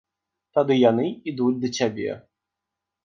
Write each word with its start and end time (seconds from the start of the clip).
Тады 0.57 0.77
яны 0.91 1.05
ідуць 1.33 1.53
да 1.67 1.71
цябе! 1.81 2.11